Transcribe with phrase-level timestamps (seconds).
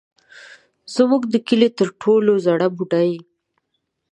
[0.95, 3.11] زموږ د کلي تر ټولو زړه بوډۍ.